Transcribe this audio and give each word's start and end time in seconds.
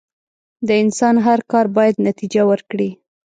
د 0.67 0.69
انسان 0.83 1.15
هر 1.25 1.39
کار 1.51 1.65
بايد 1.77 1.95
نتیجه 2.07 2.41
ورکړي. 2.51 2.89